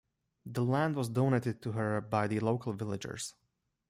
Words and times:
The 0.47 0.63
land 0.65 0.95
was 0.95 1.09
donated 1.09 1.61
to 1.61 1.73
her 1.73 2.01
by 2.01 2.25
the 2.25 2.39
local 2.39 2.73
villagers. 2.73 3.35